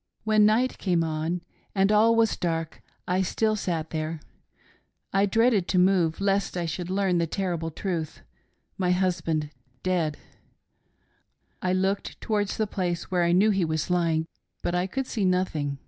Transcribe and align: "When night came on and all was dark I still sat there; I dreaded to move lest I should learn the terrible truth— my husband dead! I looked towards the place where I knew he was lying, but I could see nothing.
"When 0.24 0.44
night 0.44 0.76
came 0.76 1.02
on 1.02 1.40
and 1.74 1.90
all 1.90 2.14
was 2.14 2.36
dark 2.36 2.82
I 3.08 3.22
still 3.22 3.56
sat 3.56 3.88
there; 3.88 4.20
I 5.14 5.24
dreaded 5.24 5.66
to 5.68 5.78
move 5.78 6.20
lest 6.20 6.58
I 6.58 6.66
should 6.66 6.90
learn 6.90 7.16
the 7.16 7.26
terrible 7.26 7.70
truth— 7.70 8.20
my 8.76 8.90
husband 8.90 9.48
dead! 9.82 10.18
I 11.62 11.72
looked 11.72 12.20
towards 12.20 12.58
the 12.58 12.66
place 12.66 13.10
where 13.10 13.22
I 13.22 13.32
knew 13.32 13.48
he 13.48 13.64
was 13.64 13.88
lying, 13.88 14.26
but 14.62 14.74
I 14.74 14.86
could 14.86 15.06
see 15.06 15.24
nothing. 15.24 15.78